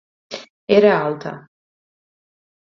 [0.77, 1.35] Era alta.